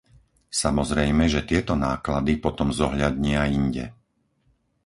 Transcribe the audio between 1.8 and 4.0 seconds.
náklady potom zohľadnia inde.